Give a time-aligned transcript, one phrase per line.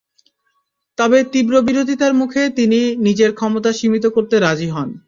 [0.97, 4.89] তবে তীব্র বিরোধিতার মুখে তিনি নিজের ক্ষমতা সীমিত করতে রাজি হন।